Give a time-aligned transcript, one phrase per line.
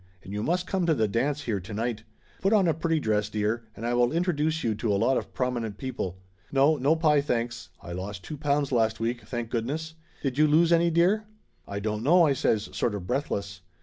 [0.23, 2.01] And you must come to the dance here to night.
[2.41, 5.31] Put en a pretty dress, dear, and I wil introduce you to a lot of
[5.31, 6.17] prominent people.
[6.51, 7.69] No, no pie, thanks!
[7.81, 9.93] I lost two pounds last week, thank goodness!
[10.23, 11.25] Did you lose any, dear?"
[11.67, 13.61] "I don't know!" I says, sort of breathless.